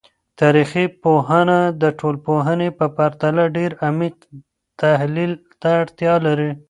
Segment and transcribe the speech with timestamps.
[0.39, 4.15] تاریخي پوهنه د ټولنپوهنې په پرتله ډیر عمیق
[4.81, 5.31] تحلیل
[5.61, 6.51] ته اړتیا لري.